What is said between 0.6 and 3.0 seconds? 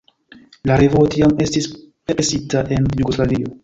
La revuo tiam estis presita en